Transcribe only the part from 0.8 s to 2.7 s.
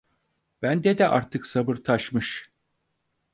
de artık sabır taşmış.